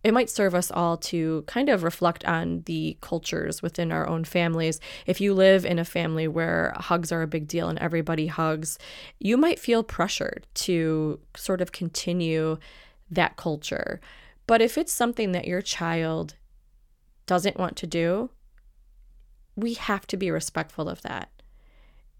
it 0.05 0.13
might 0.13 0.29
serve 0.29 0.53
us 0.53 0.69
all 0.69 0.97
to 0.97 1.43
kind 1.47 1.67
of 1.67 1.81
reflect 1.81 2.23
on 2.25 2.61
the 2.67 2.95
cultures 3.01 3.63
within 3.63 3.91
our 3.91 4.07
own 4.07 4.23
families. 4.23 4.79
If 5.07 5.19
you 5.19 5.33
live 5.33 5.65
in 5.65 5.79
a 5.79 5.83
family 5.83 6.27
where 6.27 6.75
hugs 6.77 7.11
are 7.11 7.23
a 7.23 7.27
big 7.27 7.47
deal 7.47 7.69
and 7.69 7.79
everybody 7.79 8.27
hugs, 8.27 8.77
you 9.19 9.35
might 9.35 9.57
feel 9.57 9.81
pressured 9.81 10.45
to 10.53 11.19
sort 11.35 11.59
of 11.59 11.71
continue 11.71 12.59
that 13.09 13.35
culture. 13.35 13.99
But 14.45 14.61
if 14.61 14.77
it's 14.77 14.93
something 14.93 15.31
that 15.31 15.47
your 15.47 15.63
child 15.63 16.35
doesn't 17.25 17.57
want 17.57 17.75
to 17.77 17.87
do, 17.87 18.29
we 19.55 19.73
have 19.73 20.05
to 20.05 20.17
be 20.17 20.29
respectful 20.29 20.87
of 20.87 21.01
that. 21.01 21.31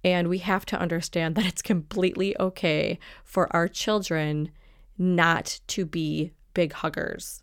And 0.06 0.30
we 0.30 0.38
have 0.38 0.68
to 0.68 0.80
understand 0.80 1.34
that 1.36 1.48
it's 1.48 1.64
completely 1.64 2.40
okay 2.40 3.00
for 3.24 3.54
our 3.54 3.68
children 3.68 4.52
not 5.00 5.60
to 5.68 5.84
be 5.84 6.32
big 6.54 6.74
huggers. 6.74 7.42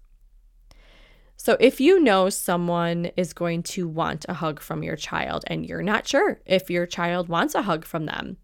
So, 1.36 1.56
if 1.58 1.80
you 1.80 1.98
know 1.98 2.30
someone 2.30 3.06
is 3.16 3.32
going 3.32 3.64
to 3.64 3.88
want 3.88 4.24
a 4.28 4.34
hug 4.34 4.60
from 4.60 4.84
your 4.84 4.94
child 4.94 5.42
and 5.48 5.66
you're 5.66 5.82
not 5.82 6.06
sure 6.06 6.40
if 6.46 6.70
your 6.70 6.86
child 6.86 7.28
wants 7.28 7.56
a 7.56 7.62
hug 7.62 7.84
from 7.84 8.06
them, 8.06 8.36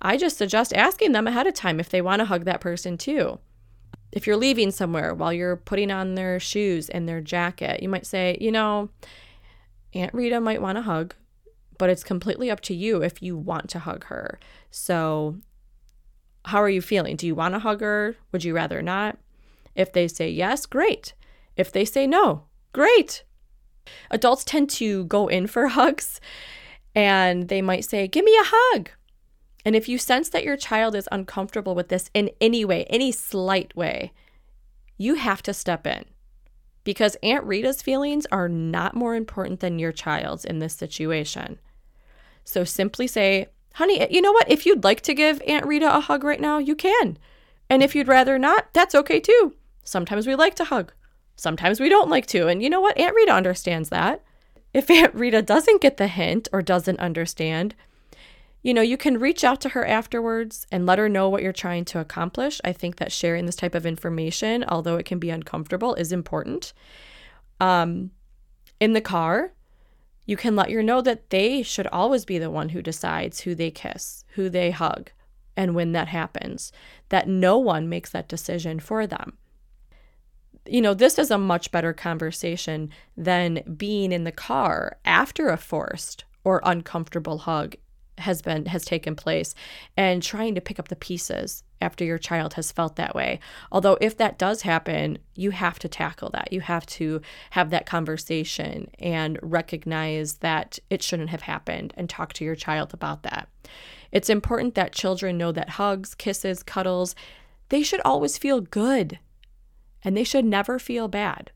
I 0.00 0.16
just 0.16 0.38
suggest 0.38 0.72
asking 0.72 1.10
them 1.12 1.26
ahead 1.26 1.48
of 1.48 1.54
time 1.54 1.80
if 1.80 1.88
they 1.88 2.00
want 2.00 2.20
to 2.20 2.26
hug 2.26 2.44
that 2.44 2.60
person 2.60 2.96
too. 2.96 3.40
If 4.12 4.24
you're 4.24 4.36
leaving 4.36 4.70
somewhere 4.70 5.12
while 5.14 5.32
you're 5.32 5.56
putting 5.56 5.90
on 5.90 6.14
their 6.14 6.38
shoes 6.38 6.88
and 6.88 7.08
their 7.08 7.20
jacket, 7.20 7.82
you 7.82 7.88
might 7.88 8.06
say, 8.06 8.38
you 8.40 8.52
know, 8.52 8.90
Aunt 9.94 10.14
Rita 10.14 10.40
might 10.40 10.62
want 10.62 10.78
a 10.78 10.82
hug, 10.82 11.16
but 11.84 11.90
it's 11.90 12.02
completely 12.02 12.50
up 12.50 12.62
to 12.62 12.74
you 12.74 13.02
if 13.02 13.22
you 13.22 13.36
want 13.36 13.68
to 13.68 13.78
hug 13.78 14.04
her. 14.06 14.40
So, 14.70 15.36
how 16.46 16.62
are 16.62 16.70
you 16.70 16.80
feeling? 16.80 17.14
Do 17.14 17.26
you 17.26 17.34
want 17.34 17.52
to 17.52 17.58
hug 17.58 17.82
her? 17.82 18.16
Would 18.32 18.42
you 18.42 18.54
rather 18.54 18.80
not? 18.80 19.18
If 19.74 19.92
they 19.92 20.08
say 20.08 20.30
yes, 20.30 20.64
great. 20.64 21.12
If 21.58 21.70
they 21.70 21.84
say 21.84 22.06
no, 22.06 22.44
great. 22.72 23.22
Adults 24.10 24.44
tend 24.44 24.70
to 24.70 25.04
go 25.04 25.28
in 25.28 25.46
for 25.46 25.68
hugs 25.78 26.22
and 26.94 27.48
they 27.48 27.60
might 27.60 27.84
say, 27.84 28.08
Give 28.08 28.24
me 28.24 28.34
a 28.34 28.46
hug. 28.46 28.88
And 29.66 29.76
if 29.76 29.86
you 29.86 29.98
sense 29.98 30.30
that 30.30 30.42
your 30.42 30.56
child 30.56 30.94
is 30.94 31.06
uncomfortable 31.12 31.74
with 31.74 31.90
this 31.90 32.08
in 32.14 32.30
any 32.40 32.64
way, 32.64 32.84
any 32.84 33.12
slight 33.12 33.76
way, 33.76 34.14
you 34.96 35.16
have 35.16 35.42
to 35.42 35.52
step 35.52 35.86
in 35.86 36.06
because 36.82 37.16
Aunt 37.22 37.44
Rita's 37.44 37.82
feelings 37.82 38.26
are 38.32 38.48
not 38.48 38.94
more 38.94 39.14
important 39.14 39.60
than 39.60 39.78
your 39.78 39.92
child's 39.92 40.46
in 40.46 40.60
this 40.60 40.72
situation. 40.72 41.58
So 42.44 42.64
simply 42.64 43.06
say, 43.06 43.48
honey, 43.74 44.06
you 44.10 44.20
know 44.20 44.32
what? 44.32 44.50
If 44.50 44.66
you'd 44.66 44.84
like 44.84 45.00
to 45.02 45.14
give 45.14 45.42
Aunt 45.46 45.66
Rita 45.66 45.96
a 45.96 46.00
hug 46.00 46.24
right 46.24 46.40
now, 46.40 46.58
you 46.58 46.74
can. 46.74 47.18
And 47.68 47.82
if 47.82 47.94
you'd 47.94 48.08
rather 48.08 48.38
not, 48.38 48.72
that's 48.72 48.94
okay 48.94 49.20
too. 49.20 49.54
Sometimes 49.82 50.26
we 50.26 50.34
like 50.34 50.54
to 50.56 50.64
hug. 50.64 50.92
Sometimes 51.36 51.80
we 51.80 51.88
don't 51.88 52.10
like 52.10 52.26
to. 52.26 52.46
And 52.46 52.62
you 52.62 52.70
know 52.70 52.80
what? 52.80 52.96
Aunt 52.98 53.16
Rita 53.16 53.32
understands 53.32 53.88
that. 53.88 54.22
If 54.72 54.90
Aunt 54.90 55.14
Rita 55.14 55.42
doesn't 55.42 55.80
get 55.80 55.96
the 55.96 56.08
hint 56.08 56.48
or 56.52 56.62
doesn't 56.62 57.00
understand, 57.00 57.74
you 58.62 58.72
know, 58.72 58.82
you 58.82 58.96
can 58.96 59.18
reach 59.18 59.44
out 59.44 59.60
to 59.62 59.70
her 59.70 59.84
afterwards 59.84 60.66
and 60.70 60.86
let 60.86 60.98
her 60.98 61.08
know 61.08 61.28
what 61.28 61.42
you're 61.42 61.52
trying 61.52 61.84
to 61.86 62.00
accomplish. 62.00 62.60
I 62.64 62.72
think 62.72 62.96
that 62.96 63.12
sharing 63.12 63.46
this 63.46 63.56
type 63.56 63.74
of 63.74 63.84
information, 63.84 64.64
although 64.68 64.96
it 64.96 65.04
can 65.06 65.18
be 65.18 65.30
uncomfortable, 65.30 65.94
is 65.94 66.12
important. 66.12 66.72
Um, 67.60 68.10
in 68.80 68.92
the 68.92 69.00
car, 69.00 69.52
you 70.26 70.36
can 70.36 70.56
let 70.56 70.70
your 70.70 70.82
know 70.82 71.00
that 71.02 71.30
they 71.30 71.62
should 71.62 71.86
always 71.88 72.24
be 72.24 72.38
the 72.38 72.50
one 72.50 72.70
who 72.70 72.82
decides 72.82 73.40
who 73.40 73.54
they 73.54 73.70
kiss, 73.70 74.24
who 74.34 74.48
they 74.48 74.70
hug, 74.70 75.10
and 75.56 75.74
when 75.74 75.92
that 75.92 76.08
happens, 76.08 76.72
that 77.10 77.28
no 77.28 77.58
one 77.58 77.88
makes 77.88 78.10
that 78.10 78.28
decision 78.28 78.80
for 78.80 79.06
them. 79.06 79.36
You 80.66 80.80
know, 80.80 80.94
this 80.94 81.18
is 81.18 81.30
a 81.30 81.38
much 81.38 81.70
better 81.70 81.92
conversation 81.92 82.90
than 83.16 83.74
being 83.76 84.12
in 84.12 84.24
the 84.24 84.32
car 84.32 84.96
after 85.04 85.50
a 85.50 85.58
forced 85.58 86.24
or 86.42 86.62
uncomfortable 86.64 87.38
hug 87.38 87.76
has 88.18 88.42
been 88.42 88.66
has 88.66 88.84
taken 88.84 89.16
place 89.16 89.54
and 89.96 90.22
trying 90.22 90.54
to 90.54 90.60
pick 90.60 90.78
up 90.78 90.88
the 90.88 90.96
pieces 90.96 91.62
after 91.80 92.04
your 92.04 92.18
child 92.18 92.54
has 92.54 92.72
felt 92.72 92.96
that 92.96 93.14
way. 93.14 93.40
Although 93.70 93.98
if 94.00 94.16
that 94.16 94.38
does 94.38 94.62
happen, 94.62 95.18
you 95.34 95.50
have 95.50 95.78
to 95.80 95.88
tackle 95.88 96.30
that. 96.30 96.52
You 96.52 96.60
have 96.60 96.86
to 96.86 97.20
have 97.50 97.70
that 97.70 97.86
conversation 97.86 98.90
and 98.98 99.38
recognize 99.42 100.34
that 100.34 100.78
it 100.90 101.02
shouldn't 101.02 101.30
have 101.30 101.42
happened 101.42 101.92
and 101.96 102.08
talk 102.08 102.32
to 102.34 102.44
your 102.44 102.54
child 102.54 102.94
about 102.94 103.22
that. 103.24 103.48
It's 104.12 104.30
important 104.30 104.74
that 104.76 104.92
children 104.92 105.36
know 105.36 105.52
that 105.52 105.70
hugs, 105.70 106.14
kisses, 106.14 106.62
cuddles, 106.62 107.14
they 107.68 107.82
should 107.82 108.00
always 108.02 108.38
feel 108.38 108.60
good 108.60 109.18
and 110.02 110.16
they 110.16 110.24
should 110.24 110.44
never 110.44 110.78
feel 110.78 111.08
bad. 111.08 111.50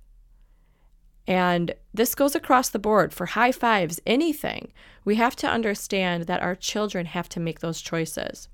And 1.28 1.74
this 1.92 2.14
goes 2.14 2.34
across 2.34 2.70
the 2.70 2.78
board 2.78 3.12
for 3.12 3.26
high 3.26 3.52
fives, 3.52 4.00
anything. 4.06 4.72
We 5.04 5.16
have 5.16 5.36
to 5.36 5.46
understand 5.46 6.24
that 6.24 6.42
our 6.42 6.56
children 6.56 7.04
have 7.04 7.28
to 7.28 7.40
make 7.40 7.60
those 7.60 7.82
choices. 7.82 8.48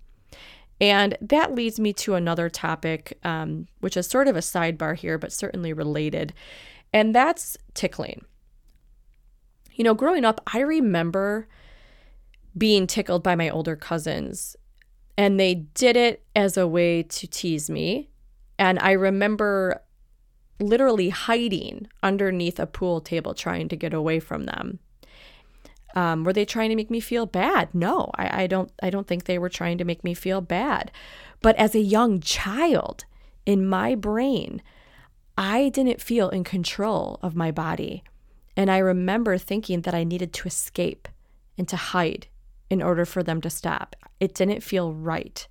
And 0.81 1.17
that 1.21 1.55
leads 1.55 1.79
me 1.79 1.93
to 1.95 2.17
another 2.17 2.51
topic, 2.51 3.17
um, 3.23 3.69
which 3.79 3.97
is 3.97 4.09
sort 4.09 4.27
of 4.27 4.35
a 4.35 4.41
sidebar 4.41 4.97
here, 4.97 5.19
but 5.19 5.33
certainly 5.33 5.73
related, 5.73 6.35
and 6.93 7.15
that's 7.15 7.57
tickling. 7.75 8.25
You 9.75 9.85
know, 9.85 9.95
growing 9.95 10.25
up, 10.25 10.41
I 10.53 10.59
remember 10.59 11.47
being 12.59 12.89
tickled 12.89 13.23
by 13.23 13.37
my 13.37 13.51
older 13.51 13.77
cousins, 13.77 14.57
and 15.17 15.39
they 15.39 15.55
did 15.55 15.97
it 15.97 16.25
as 16.35 16.57
a 16.57 16.67
way 16.67 17.05
to 17.05 17.29
tease 17.29 17.71
me. 17.71 18.11
And 18.59 18.81
I 18.81 18.93
remember 18.93 19.81
literally 20.61 21.09
hiding 21.09 21.89
underneath 22.03 22.59
a 22.59 22.67
pool 22.67 23.01
table 23.01 23.35
trying 23.35 23.69
to 23.69 23.77
get 23.77 23.95
away 23.95 24.21
from 24.21 24.45
them. 24.45 24.79
Um, 25.95 26.25
were 26.25 26.33
they 26.33 26.45
trying 26.45 26.71
to 26.71 26.77
make 26.77 26.91
me 26.91 27.01
feel 27.01 27.27
bad? 27.27 27.73
No, 27.73 28.11
I, 28.17 28.43
I 28.43 28.47
don't. 28.47 28.73
I 28.83 28.91
don't 28.91 29.07
think 29.07 29.25
they 29.25 29.39
were 29.39 29.49
trying 29.49 29.79
to 29.79 29.85
make 29.85 30.03
me 30.03 30.13
feel 30.13 30.41
bad. 30.41 30.91
But 31.41 31.57
as 31.57 31.75
a 31.75 31.81
young 31.81 32.21
child, 32.21 33.05
in 33.47 33.67
my 33.67 33.95
brain, 33.95 34.61
I 35.39 35.69
didn't 35.69 36.01
feel 36.01 36.31
in 36.31 36.43
control 36.43 37.21
of 37.23 37.37
my 37.37 37.53
body, 37.53 38.03
and 38.57 38.71
I 38.71 38.79
remember 38.79 39.39
thinking 39.39 39.83
that 39.83 39.95
I 39.95 40.03
needed 40.03 40.33
to 40.33 40.49
escape 40.49 41.09
and 41.57 41.69
to 41.69 41.77
hide 41.77 42.27
in 42.71 42.83
order 42.83 43.05
for 43.05 43.23
them 43.23 43.41
to 43.43 43.51
stop. 43.51 43.95
It 44.19 44.35
didn't 44.35 44.63
feel 44.63 44.93
right. 44.93 45.47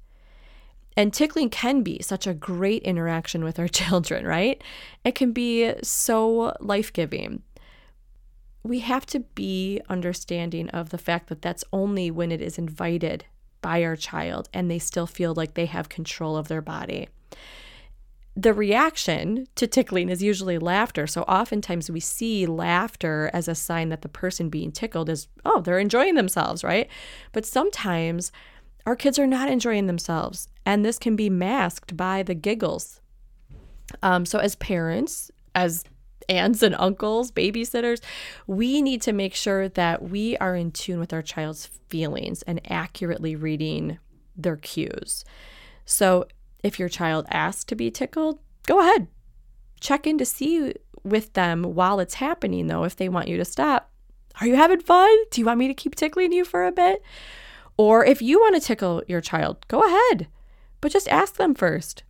And 0.95 1.13
tickling 1.13 1.49
can 1.49 1.81
be 1.81 2.01
such 2.01 2.27
a 2.27 2.33
great 2.33 2.83
interaction 2.83 3.43
with 3.43 3.59
our 3.59 3.67
children, 3.79 4.25
right? 4.25 4.61
It 5.03 5.15
can 5.15 5.31
be 5.31 5.73
so 5.81 6.55
life 6.59 6.93
giving. 6.93 7.43
We 8.63 8.79
have 8.79 9.05
to 9.07 9.19
be 9.19 9.81
understanding 9.89 10.69
of 10.69 10.89
the 10.89 10.97
fact 10.97 11.27
that 11.27 11.41
that's 11.41 11.65
only 11.73 12.09
when 12.11 12.31
it 12.31 12.41
is 12.41 12.57
invited 12.57 13.25
by 13.61 13.83
our 13.83 13.95
child 13.95 14.49
and 14.53 14.69
they 14.69 14.79
still 14.79 15.07
feel 15.07 15.33
like 15.33 15.55
they 15.55 15.65
have 15.65 15.89
control 15.89 16.37
of 16.37 16.47
their 16.47 16.61
body. 16.61 17.09
The 18.35 18.53
reaction 18.53 19.47
to 19.55 19.67
tickling 19.67 20.09
is 20.09 20.23
usually 20.23 20.57
laughter. 20.57 21.05
So 21.05 21.21
oftentimes 21.23 21.91
we 21.91 21.99
see 21.99 22.45
laughter 22.45 23.29
as 23.31 23.47
a 23.47 23.53
sign 23.53 23.89
that 23.89 24.01
the 24.01 24.09
person 24.09 24.49
being 24.49 24.71
tickled 24.71 25.09
is, 25.09 25.27
oh, 25.45 25.61
they're 25.61 25.77
enjoying 25.77 26.15
themselves, 26.15 26.63
right? 26.63 26.89
But 27.31 27.45
sometimes 27.45 28.31
our 28.85 28.95
kids 28.95 29.17
are 29.17 29.27
not 29.27 29.49
enjoying 29.49 29.87
themselves, 29.87 30.47
and 30.65 30.83
this 30.83 30.99
can 30.99 31.15
be 31.15 31.29
masked 31.29 31.95
by 31.95 32.23
the 32.23 32.35
giggles. 32.35 33.01
Um, 34.01 34.25
so, 34.25 34.39
as 34.39 34.55
parents, 34.55 35.31
as 35.55 35.83
aunts 36.29 36.61
and 36.61 36.75
uncles, 36.75 37.31
babysitters, 37.31 38.01
we 38.47 38.81
need 38.81 39.01
to 39.03 39.13
make 39.13 39.35
sure 39.35 39.69
that 39.69 40.01
we 40.03 40.37
are 40.37 40.55
in 40.55 40.71
tune 40.71 40.99
with 40.99 41.13
our 41.13 41.21
child's 41.21 41.67
feelings 41.89 42.41
and 42.43 42.61
accurately 42.69 43.35
reading 43.35 43.99
their 44.35 44.57
cues. 44.57 45.23
So, 45.85 46.25
if 46.63 46.79
your 46.79 46.89
child 46.89 47.25
asks 47.29 47.63
to 47.65 47.75
be 47.75 47.91
tickled, 47.91 48.39
go 48.65 48.79
ahead. 48.79 49.07
Check 49.79 50.07
in 50.07 50.17
to 50.17 50.25
see 50.25 50.73
with 51.03 51.33
them 51.33 51.63
while 51.63 51.99
it's 51.99 52.15
happening, 52.15 52.67
though, 52.67 52.83
if 52.83 52.95
they 52.95 53.09
want 53.09 53.27
you 53.27 53.37
to 53.37 53.45
stop. 53.45 53.91
Are 54.41 54.47
you 54.47 54.55
having 54.55 54.79
fun? 54.79 55.15
Do 55.29 55.41
you 55.41 55.45
want 55.45 55.59
me 55.59 55.67
to 55.67 55.73
keep 55.73 55.95
tickling 55.95 56.31
you 56.31 56.45
for 56.45 56.65
a 56.65 56.71
bit? 56.71 57.03
Or 57.77 58.05
if 58.05 58.21
you 58.21 58.39
want 58.39 58.55
to 58.55 58.61
tickle 58.61 59.03
your 59.07 59.21
child, 59.21 59.65
go 59.67 59.83
ahead, 59.83 60.27
but 60.81 60.91
just 60.91 61.07
ask 61.07 61.35
them 61.35 61.55
first, 61.55 62.03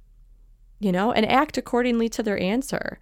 you 0.80 0.92
know, 0.92 1.12
and 1.12 1.26
act 1.26 1.58
accordingly 1.58 2.10
to 2.10 2.24
their 2.24 2.40
answer. 2.40 3.00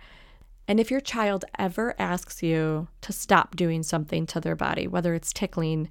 And 0.68 0.80
if 0.80 0.92
your 0.92 1.02
child 1.02 1.44
ever 1.58 1.96
asks 2.00 2.44
you 2.44 2.88
to 3.02 3.12
stop 3.12 3.56
doing 3.56 3.84
something 3.84 4.26
to 4.28 4.40
their 4.40 4.56
body, 4.56 4.88
whether 4.88 5.14
it's 5.14 5.34
tickling, 5.34 5.90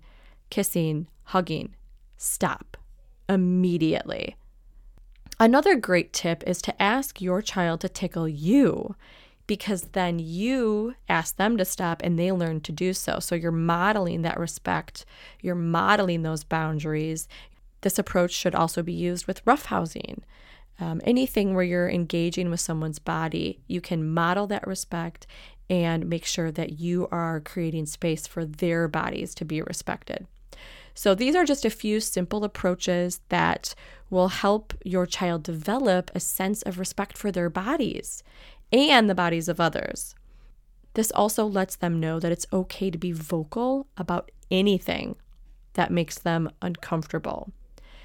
kissing, 0.49 1.09
hugging, 1.25 1.75
stop 2.17 2.77
immediately. 3.29 4.37
Another 5.39 5.75
great 5.75 6.13
tip 6.13 6.45
is 6.47 6.61
to 6.63 6.83
ask 6.83 7.21
your 7.21 7.43
child 7.43 7.81
to 7.81 7.89
tickle 7.89 8.29
you 8.29 8.95
because 9.51 9.83
then 9.95 10.21
you 10.21 10.95
ask 11.09 11.35
them 11.35 11.57
to 11.57 11.65
stop 11.65 12.03
and 12.05 12.17
they 12.17 12.31
learn 12.31 12.61
to 12.61 12.71
do 12.71 12.93
so. 12.93 13.19
So 13.19 13.35
you're 13.35 13.51
modeling 13.51 14.23
that 14.23 14.39
respect, 14.39 15.05
you're 15.41 15.57
modeling 15.57 16.23
those 16.23 16.45
boundaries. 16.45 17.27
This 17.81 17.99
approach 17.99 18.31
should 18.31 18.55
also 18.55 18.81
be 18.81 18.93
used 18.93 19.27
with 19.27 19.45
roughhousing. 19.45 20.21
Um, 20.79 21.01
anything 21.03 21.53
where 21.53 21.65
you're 21.65 21.91
engaging 21.91 22.49
with 22.49 22.61
someone's 22.61 23.01
body, 23.01 23.59
you 23.67 23.81
can 23.81 24.09
model 24.09 24.47
that 24.47 24.69
respect 24.69 25.27
and 25.69 26.09
make 26.09 26.27
sure 26.27 26.53
that 26.53 26.79
you 26.79 27.09
are 27.11 27.41
creating 27.41 27.87
space 27.87 28.29
for 28.29 28.45
their 28.45 28.87
bodies 28.87 29.35
to 29.35 29.45
be 29.45 29.63
respected. 29.63 30.29
So, 30.95 31.15
these 31.15 31.35
are 31.35 31.45
just 31.45 31.65
a 31.65 31.71
few 31.71 31.99
simple 31.99 32.45
approaches 32.45 33.21
that 33.31 33.75
will 34.11 34.29
help 34.29 34.75
your 34.85 35.07
child 35.07 35.43
develop 35.43 36.11
a 36.15 36.21
sense 36.21 36.63
of 36.63 36.79
respect 36.79 37.17
for 37.17 37.33
their 37.33 37.49
bodies 37.49 38.23
and 38.73 39.09
the 39.09 39.15
bodies 39.15 39.49
of 39.49 39.61
others. 39.61 40.15
This 40.95 41.11
also 41.13 41.47
lets 41.47 41.77
them 41.77 42.01
know 42.01 42.19
that 42.19 42.33
it's 42.33 42.47
okay 42.53 42.91
to 42.91 42.99
be 42.99 43.13
vocal 43.13 43.87
about 43.97 44.31
anything 44.51 45.17
that 45.75 45.93
makes 45.93 46.19
them 46.19 46.51
uncomfortable. 46.61 47.53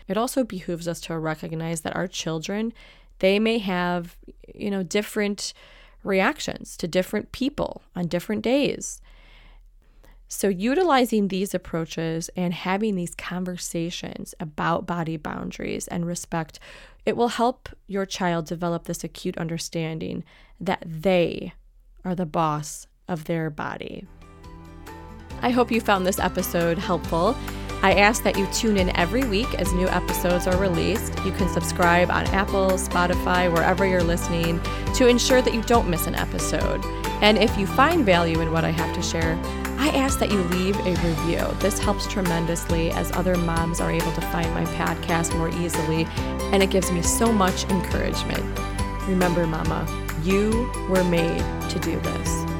It 0.08 0.18
also 0.18 0.44
behooves 0.44 0.88
us 0.88 1.02
to 1.02 1.18
recognize 1.18 1.82
that 1.82 1.96
our 1.96 2.08
children, 2.08 2.74
they 3.20 3.40
may 3.40 3.58
have, 3.58 4.18
you 4.54 4.70
know, 4.70 4.84
different 4.84 5.54
reactions 6.04 6.78
to 6.78 6.88
different 6.88 7.32
people 7.32 7.82
on 7.96 8.08
different 8.08 8.44
days. 8.44 9.02
So, 10.36 10.50
utilizing 10.50 11.30
these 11.30 11.54
approaches 11.54 12.30
and 12.36 12.54
having 12.54 12.96
these 12.96 13.16
conversations 13.16 14.36
about 14.38 14.86
body 14.86 15.16
boundaries 15.16 15.88
and 15.88 16.06
respect, 16.06 16.60
it 17.06 17.16
will 17.16 17.30
help 17.30 17.70
your 17.88 18.06
child 18.06 18.46
develop 18.46 18.84
this 18.84 19.06
acute 19.06 19.38
understanding 19.38 20.26
that 20.60 20.84
they 20.86 21.54
are 22.04 22.16
the 22.16 22.26
boss 22.26 22.86
of 23.08 23.24
their 23.24 23.50
body. 23.50 24.06
I 25.42 25.52
hope 25.52 25.72
you 25.72 25.80
found 25.80 26.06
this 26.06 26.20
episode 26.20 26.80
helpful. 26.80 27.34
I 27.82 27.94
ask 27.94 28.22
that 28.24 28.38
you 28.38 28.46
tune 28.48 28.76
in 28.76 28.94
every 28.98 29.24
week 29.24 29.54
as 29.54 29.72
new 29.72 29.88
episodes 29.88 30.48
are 30.48 30.58
released. 30.58 31.18
You 31.24 31.32
can 31.32 31.48
subscribe 31.48 32.12
on 32.12 32.28
Apple, 32.28 32.72
Spotify, 32.72 33.50
wherever 33.50 33.86
you're 33.86 34.04
listening 34.04 34.60
to 34.96 35.08
ensure 35.08 35.42
that 35.42 35.54
you 35.54 35.62
don't 35.62 35.90
miss 35.90 36.08
an 36.08 36.16
episode. 36.16 36.84
And 37.22 37.38
if 37.38 37.58
you 37.58 37.66
find 37.66 38.06
value 38.06 38.42
in 38.42 38.52
what 38.52 38.66
I 38.66 38.72
have 38.72 38.94
to 38.96 39.02
share, 39.02 39.42
I 39.78 39.90
ask 39.90 40.20
that 40.20 40.32
you 40.32 40.42
leave 40.44 40.78
a 40.80 40.96
review. 41.08 41.46
This 41.60 41.80
helps 41.80 42.08
tremendously 42.08 42.92
as 42.92 43.12
other 43.12 43.36
moms 43.36 43.82
are 43.82 43.92
able 43.92 44.12
to 44.14 44.22
find 44.22 44.52
my 44.54 44.66
podcast 44.66 45.38
more 45.38 45.50
easily, 45.50 46.06
and 46.54 46.64
it 46.64 46.70
gives 46.70 46.92
me 46.92 47.02
so 47.02 47.32
much 47.32 47.66
encouragement. 47.66 48.44
Remember, 49.08 49.46
Mama, 49.46 49.86
you 50.24 50.72
were 50.90 51.04
made 51.04 51.40
to 51.70 51.80
do 51.80 52.00
this. 52.00 52.55